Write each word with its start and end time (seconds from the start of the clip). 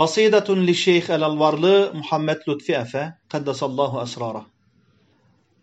قصيدة 0.00 0.54
للشيخ 0.54 1.10
الألورل 1.10 1.96
محمد 1.96 2.38
لطفي 2.48 2.80
أفا 2.80 3.14
قدس 3.30 3.62
الله 3.62 4.02
أسراره. 4.02 4.46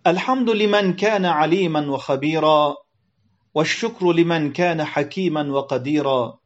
الحمد 0.07 0.49
لمن 0.49 0.93
كان 0.93 1.25
عليما 1.25 1.91
وخبيرا 1.91 2.75
والشكر 3.55 4.11
لمن 4.11 4.51
كان 4.51 4.83
حكيما 4.83 5.51
وقديرا. 5.51 6.39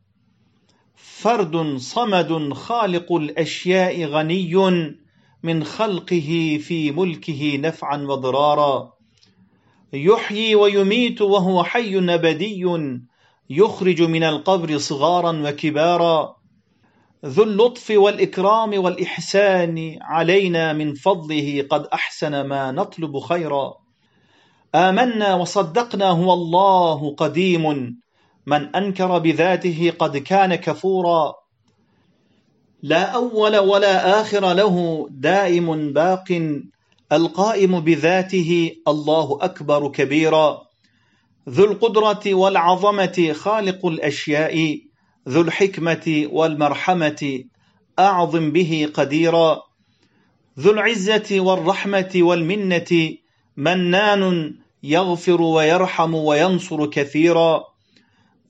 فرد 0.95 1.77
صمد 1.77 2.53
خالق 2.53 3.11
الأشياء 3.13 4.03
غني 4.05 4.55
من 5.43 5.63
خلقه 5.63 6.59
في 6.63 6.91
ملكه 6.91 7.57
نفعا 7.57 7.97
وضرارا. 7.97 8.93
يحيي 9.93 10.55
ويميت 10.55 11.21
وهو 11.21 11.63
حي 11.63 11.97
أبدي 11.97 12.65
يخرج 13.49 14.01
من 14.01 14.23
القبر 14.23 14.77
صغارا 14.77 15.49
وكبارا. 15.49 16.40
ذو 17.25 17.43
اللطف 17.43 17.91
والإكرام 17.91 18.83
والإحسان 18.83 19.97
علينا 20.01 20.73
من 20.73 20.93
فضله 20.93 21.67
قد 21.69 21.85
أحسن 21.93 22.41
ما 22.41 22.71
نطلب 22.71 23.19
خيرا. 23.19 23.73
آمنا 24.75 25.35
وصدقنا 25.35 26.09
هو 26.09 26.33
الله 26.33 27.15
قديم. 27.15 27.95
من 28.45 28.75
أنكر 28.75 29.17
بذاته 29.17 29.93
قد 29.99 30.17
كان 30.17 30.55
كفورا. 30.55 31.33
لا 32.83 33.03
أول 33.03 33.57
ولا 33.57 34.21
آخر 34.21 34.53
له 34.53 35.07
دائم 35.11 35.93
باق. 35.93 36.59
القائم 37.11 37.79
بذاته 37.79 38.71
الله 38.87 39.37
أكبر 39.41 39.87
كبيرا. 39.87 40.61
ذو 41.49 41.65
القدرة 41.65 42.33
والعظمة 42.33 43.33
خالق 43.33 43.85
الأشياء. 43.85 44.90
ذو 45.29 45.41
الحكمة 45.41 46.27
والمرحمة 46.31 47.43
أعظم 47.99 48.51
به 48.51 48.89
قديرا. 48.93 49.61
ذو 50.59 50.71
العزة 50.71 51.39
والرحمة 51.39 52.11
والمنة 52.15 53.17
منان 53.57 54.55
يغفر 54.83 55.41
ويرحم 55.41 56.15
وينصر 56.15 56.85
كثيرا. 56.85 57.63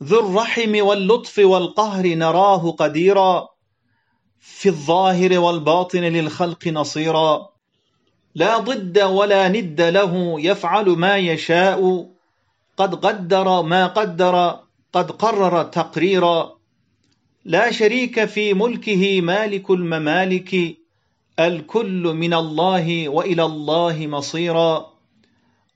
ذو 0.04 0.20
الرحم 0.20 0.86
واللطف 0.86 1.40
والقهر 1.40 2.08
نراه 2.08 2.72
قديرا. 2.72 3.48
في 4.40 4.70
الظاهر 4.70 5.40
والباطن 5.40 6.00
للخلق 6.00 6.68
نصيرا. 6.68 7.50
لا 8.36 8.58
ضد 8.58 9.00
ولا 9.00 9.48
ند 9.48 9.82
له 9.82 10.42
يفعل 10.42 10.90
ما 10.90 11.18
يشاء. 11.18 12.10
قد 12.78 12.96
قدر 12.96 13.62
ما 13.62 13.88
قدر 13.88 14.60
قد 14.94 15.12
قرر 15.12 15.64
تقريرا. 15.64 16.61
لا 17.46 17.72
شريك 17.72 18.26
في 18.26 18.54
ملكه 18.54 19.22
مالك 19.22 19.72
الممالك 19.72 20.78
الكل 21.40 22.04
من 22.04 22.34
الله 22.34 23.10
وإلى 23.10 23.44
الله 23.44 24.08
مصيرا. 24.08 24.92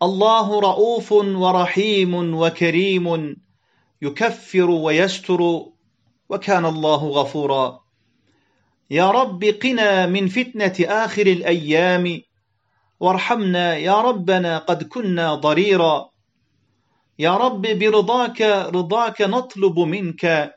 الله 0.02 0.60
رؤوف 0.60 1.12
ورحيم 1.12 2.36
وكريم 2.36 3.36
يكفر 4.02 4.70
ويستر 4.70 5.66
وكان 6.30 6.66
الله 6.66 7.08
غفورا. 7.08 7.80
يا 8.92 9.12
رب 9.12 9.44
قنا 9.44 10.06
من 10.06 10.28
فتنة 10.28 10.76
آخر 10.80 11.28
الأيام 11.28 12.22
وارحمنا 13.00 13.76
يا 13.78 14.02
ربنا 14.02 14.58
قد 14.58 14.84
كنا 14.84 15.36
ضريرا. 15.36 16.10
يا 17.20 17.38
رب 17.38 17.62
برضاك 17.62 18.42
رضاك 18.74 19.22
نطلب 19.22 19.80
منك 19.80 20.55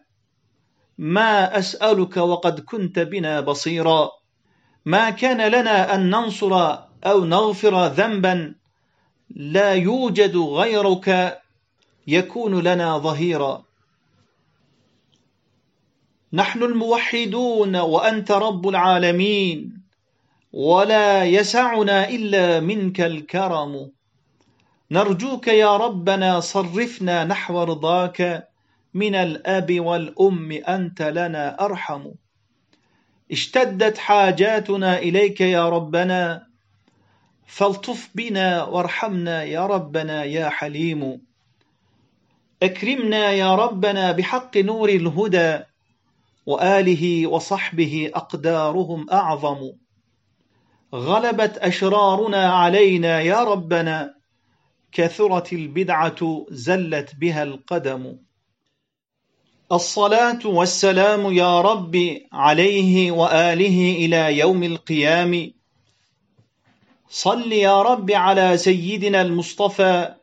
ما 0.98 1.58
أسألك 1.58 2.16
وقد 2.16 2.60
كنت 2.60 2.98
بنا 2.98 3.41
بصيرا. 3.41 4.10
ما 4.84 5.10
كان 5.10 5.52
لنا 5.52 5.94
أن 5.94 6.10
ننصر 6.10 6.78
أو 7.05 7.24
نغفر 7.24 7.86
ذنبا 7.86 8.55
لا 9.30 9.72
يوجد 9.72 10.36
غيرك 10.36 11.39
يكون 12.06 12.61
لنا 12.62 12.98
ظهيرا. 12.98 13.64
نحن 16.33 16.62
الموحدون 16.62 17.77
وأنت 17.77 18.30
رب 18.30 18.68
العالمين 18.68 19.83
ولا 20.52 21.24
يسعنا 21.24 22.08
إلا 22.08 22.61
منك 22.61 23.00
الكرم. 23.00 23.90
نرجوك 24.90 25.48
يا 25.48 25.77
ربنا 25.77 26.40
صرفنا 26.40 27.24
نحو 27.24 27.62
رضاك. 27.62 28.48
من 28.94 29.14
الأب 29.14 29.80
والأم 29.80 30.52
أنت 30.52 31.02
لنا 31.02 31.64
أرحم. 31.64 32.10
اشتدت 33.32 33.98
حاجاتنا 33.98 34.98
إليك 34.98 35.40
يا 35.40 35.68
ربنا 35.68 36.46
فالطف 37.46 38.10
بنا 38.14 38.64
وارحمنا 38.64 39.42
يا 39.42 39.66
ربنا 39.66 40.24
يا 40.24 40.48
حليم. 40.48 41.20
أكرمنا 42.62 43.30
يا 43.30 43.54
ربنا 43.54 44.12
بحق 44.12 44.56
نور 44.56 44.88
الهدى 44.88 45.58
وآله 46.46 47.26
وصحبه 47.26 48.10
أقدارهم 48.14 49.10
أعظم. 49.10 49.72
غلبت 50.94 51.58
أشرارنا 51.58 52.52
علينا 52.52 53.20
يا 53.20 53.44
ربنا 53.44 54.14
كثرت 54.92 55.52
البدعة 55.52 56.46
زلت 56.50 57.14
بها 57.14 57.42
القدم. 57.42 58.18
الصلاة 59.73 60.39
والسلام 60.45 61.33
يا 61.33 61.61
رب 61.61 61.96
عليه 62.33 63.11
وآله 63.11 63.96
إلى 63.96 64.39
يوم 64.39 64.62
القيام. 64.62 65.52
صل 67.11 67.52
يا 67.52 67.83
رب 67.83 68.11
على 68.11 68.56
سيدنا 68.56 69.23
المصطفى. 69.23 70.14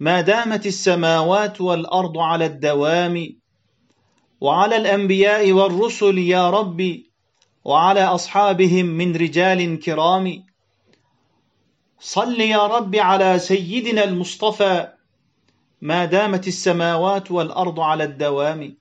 ما 0.00 0.20
دامت 0.20 0.66
السماوات 0.66 1.60
والأرض 1.60 2.18
على 2.18 2.46
الدوام. 2.46 3.36
وعلى 4.40 4.76
الأنبياء 4.76 5.52
والرسل 5.52 6.18
يا 6.18 6.50
رب. 6.50 7.02
وعلى 7.64 8.04
أصحابهم 8.04 8.86
من 8.86 9.16
رجال 9.16 9.80
كرام. 9.80 10.44
صل 12.00 12.40
يا 12.40 12.66
رب 12.66 12.96
على 12.96 13.38
سيدنا 13.38 14.04
المصطفى. 14.04 14.92
ما 15.82 16.04
دامت 16.04 16.48
السماوات 16.48 17.30
والأرض 17.30 17.80
على 17.80 18.04
الدوام. 18.04 18.76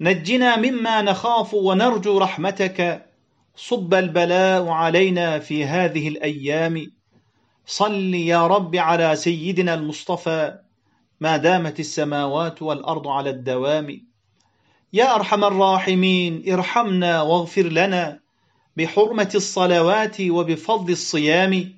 نجنا 0.00 0.56
مما 0.56 1.02
نخاف 1.02 1.54
ونرجو 1.54 2.18
رحمتك. 2.18 3.06
صب 3.56 3.94
البلاء 3.94 4.68
علينا 4.68 5.38
في 5.38 5.64
هذه 5.64 6.08
الأيام. 6.08 6.92
صل 7.66 8.14
يا 8.14 8.46
رب 8.46 8.76
على 8.76 9.16
سيدنا 9.16 9.74
المصطفى. 9.74 10.58
ما 11.20 11.36
دامت 11.36 11.80
السماوات 11.80 12.62
والأرض 12.62 13.08
على 13.08 13.30
الدوام. 13.30 14.00
يا 14.92 15.14
أرحم 15.14 15.44
الراحمين 15.44 16.52
ارحمنا 16.52 17.22
واغفر 17.22 17.62
لنا 17.62 18.20
بحرمة 18.76 19.30
الصلوات 19.34 20.20
وبفضل 20.20 20.92
الصيام. 20.92 21.74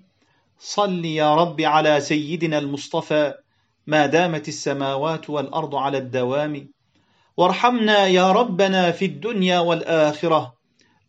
صل 0.59 1.05
يا 1.05 1.35
رب 1.35 1.61
على 1.61 2.01
سيدنا 2.01 2.59
المصطفى. 2.59 3.35
ما 3.89 4.07
دامت 4.07 4.49
السماوات 4.49 5.31
والأرض 5.31 5.75
على 5.75 5.99
الدوام. 5.99 6.69
وارحمنا 7.37 8.07
يا 8.07 8.33
ربنا 8.33 8.91
في 8.91 9.05
الدنيا 9.05 9.59
والآخرة. 9.59 10.55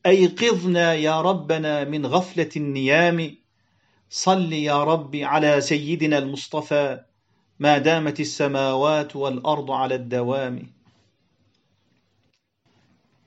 أيقظنا 0.05 0.93
يا 0.93 1.21
ربنا 1.21 1.83
من 1.83 2.05
غفلة 2.05 2.49
النيام. 2.55 3.35
صل 4.09 4.53
يا 4.53 4.83
رب 4.83 5.15
على 5.15 5.61
سيدنا 5.61 6.17
المصطفى. 6.17 6.99
ما 7.59 7.77
دامت 7.77 8.19
السماوات 8.19 9.15
والأرض 9.15 9.71
على 9.71 9.95
الدوام. 9.95 10.71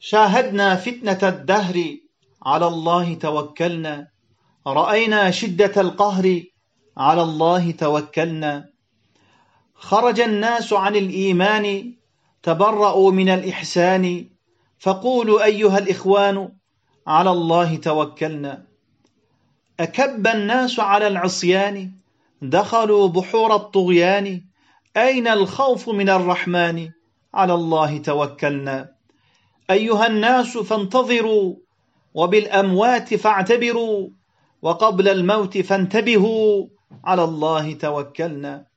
شاهدنا 0.00 0.76
فتنة 0.76 1.28
الدهر. 1.28 1.96
على 2.42 2.66
الله 2.66 3.14
توكلنا. 3.14 4.08
رأينا 4.66 5.30
شدة 5.30 5.80
القهر. 5.80 6.42
على 6.96 7.22
الله 7.22 7.70
توكلنا. 7.70 8.71
خرج 9.82 10.20
الناس 10.20 10.72
عن 10.72 10.96
الإيمان 10.96 11.94
تبرأوا 12.42 13.12
من 13.12 13.28
الإحسان 13.28 14.26
فقولوا 14.78 15.44
أيها 15.44 15.78
الإخوان 15.78 16.52
على 17.06 17.30
الله 17.30 17.76
توكلنا. 17.76 18.66
أكب 19.80 20.26
الناس 20.26 20.80
على 20.80 21.06
العصيان 21.06 21.92
دخلوا 22.42 23.08
بحور 23.08 23.54
الطغيان 23.54 24.42
أين 24.96 25.28
الخوف 25.28 25.88
من 25.88 26.08
الرحمن؟ 26.10 26.90
على 27.34 27.54
الله 27.54 27.98
توكلنا. 27.98 28.94
أيها 29.70 30.06
الناس 30.06 30.58
فانتظروا 30.58 31.54
وبالأموات 32.14 33.14
فاعتبروا 33.14 34.08
وقبل 34.62 35.08
الموت 35.08 35.58
فانتبهوا 35.58 36.66
على 37.04 37.24
الله 37.24 37.72
توكلنا. 37.72 38.71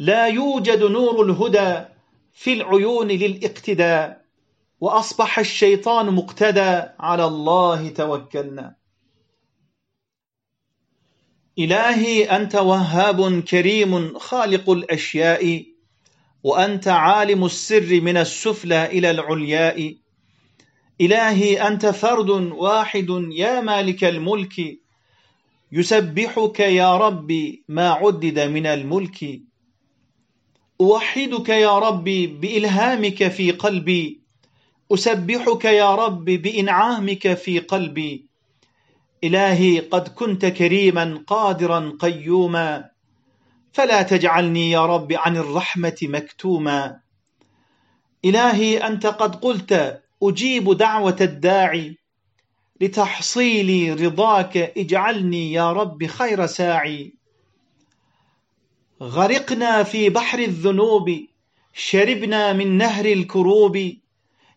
لا 0.00 0.26
يوجد 0.26 0.82
نور 0.82 1.22
الهدى 1.22 1.84
في 2.32 2.52
العيون 2.52 3.08
للاقتداء 3.08 4.24
وأصبح 4.80 5.38
الشيطان 5.38 6.14
مقتدى 6.14 6.82
على 7.00 7.24
الله 7.24 7.88
توكلنا. 7.88 8.76
إلهي 11.58 12.24
أنت 12.24 12.54
وهاب 12.54 13.40
كريم 13.40 14.18
خالق 14.18 14.70
الأشياء 14.70 15.64
وأنت 16.42 16.88
عالم 16.88 17.44
السر 17.44 18.00
من 18.00 18.16
السفلى 18.16 18.86
إلى 18.86 19.10
العلياء. 19.10 19.96
إلهي 21.00 21.62
أنت 21.68 21.86
فرد 21.86 22.30
واحد 22.30 23.06
يا 23.32 23.60
مالك 23.60 24.04
الملك. 24.04 24.78
يسبحك 25.72 26.60
يا 26.60 26.96
ربي 26.96 27.64
ما 27.68 27.90
عدد 27.90 28.38
من 28.38 28.66
الملك. 28.66 29.49
أوحدك 30.80 31.48
يا 31.48 31.78
ربي 31.78 32.26
بإلهامك 32.26 33.28
في 33.28 33.50
قلبي 33.50 34.20
أسبحك 34.94 35.64
يا 35.64 35.94
رب 35.94 36.24
بإنعامك 36.24 37.34
في 37.34 37.58
قلبي. 37.58 38.26
إلهي 39.24 39.80
قد 39.80 40.08
كنت 40.08 40.46
كريما 40.46 41.24
قادرا 41.26 41.96
قيوما 42.00 42.90
فلا 43.72 44.02
تجعلني 44.02 44.70
يا 44.70 44.86
رب 44.86 45.12
عن 45.12 45.36
الرحمة 45.36 45.96
مكتوما. 46.02 47.00
إلهي 48.24 48.78
أنت 48.78 49.06
قد 49.06 49.36
قلت 49.36 50.02
أجيب 50.22 50.72
دعوة 50.76 51.16
الداعي 51.20 51.98
لتحصيل 52.80 54.00
رضاك 54.00 54.56
اجعلني 54.56 55.52
يا 55.52 55.72
رب 55.72 56.06
خير 56.06 56.46
ساعي. 56.46 57.19
غرقنا 59.02 59.82
في 59.82 60.10
بحر 60.10 60.38
الذنوب 60.38 61.10
شربنا 61.74 62.52
من 62.52 62.78
نهر 62.78 63.04
الكروب. 63.04 63.76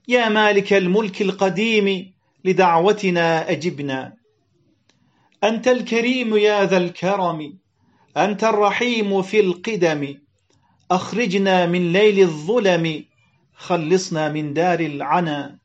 يا 0.07 0.29
مالك 0.29 0.73
الملك 0.73 1.21
القديم 1.21 2.13
لدعوتنا 2.45 3.51
أجبنا. 3.51 4.13
أنت 5.43 5.67
الكريم 5.67 6.37
يا 6.37 6.65
ذا 6.65 6.77
الكرم 6.77 7.57
أنت 8.17 8.43
الرحيم 8.43 9.21
في 9.21 9.39
القدم. 9.39 10.17
أخرجنا 10.91 11.65
من 11.65 11.93
ليل 11.93 12.19
الظلم 12.19 13.05
خلصنا 13.55 14.29
من 14.29 14.53
دار 14.53 14.79
العنا. 14.79 15.57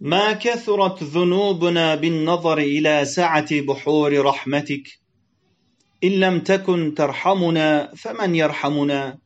ما 0.00 0.32
كثرت 0.32 1.02
ذنوبنا 1.02 1.94
بالنظر 1.94 2.58
إلى 2.58 3.04
سعة 3.04 3.60
بحور 3.60 4.24
رحمتك. 4.24 4.98
إن 6.04 6.10
لم 6.10 6.40
تكن 6.40 6.94
ترحمنا 6.94 7.94
فمن 7.94 8.34
يرحمنا؟ 8.34 9.18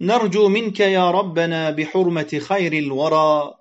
نرجو 0.00 0.48
منك 0.48 0.80
يا 0.80 1.10
ربنا 1.10 1.70
بحرمة 1.70 2.40
خير 2.48 2.72
الورى 2.72 3.54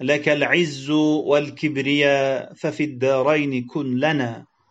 لك 0.00 0.28
العز 0.28 0.90
والكبرياء 0.90 2.54
ففي 2.54 2.84
الدارين 2.84 3.66
كن 3.66 3.96
لنا. 3.96 4.46